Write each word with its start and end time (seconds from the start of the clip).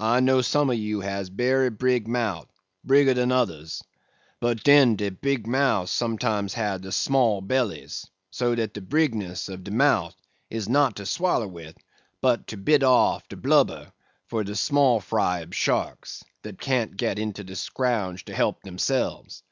I 0.00 0.18
know 0.18 0.40
some 0.42 0.70
o' 0.70 0.72
you 0.72 1.02
has 1.02 1.30
berry 1.30 1.70
brig 1.70 2.08
mout, 2.08 2.50
brigger 2.84 3.14
dan 3.14 3.28
oders; 3.30 3.80
but 4.40 4.64
den 4.64 4.96
de 4.96 5.10
brig 5.10 5.46
mouts 5.46 5.92
sometimes 5.92 6.54
has 6.54 6.80
de 6.80 6.90
small 6.90 7.40
bellies; 7.40 8.04
so 8.28 8.56
dat 8.56 8.72
de 8.74 8.80
brigness 8.80 9.48
of 9.48 9.62
de 9.62 9.70
mout 9.70 10.16
is 10.50 10.68
not 10.68 10.96
to 10.96 11.06
swaller 11.06 11.46
wid, 11.46 11.76
but 12.20 12.48
to 12.48 12.56
bit 12.56 12.82
off 12.82 13.28
de 13.28 13.36
blubber 13.36 13.92
for 14.26 14.42
de 14.42 14.56
small 14.56 14.98
fry 14.98 15.42
ob 15.42 15.54
sharks, 15.54 16.24
dat 16.42 16.58
can't 16.60 16.96
get 16.96 17.16
into 17.16 17.44
de 17.44 17.54
scrouge 17.54 18.24
to 18.24 18.34
help 18.34 18.60
demselves." 18.64 19.44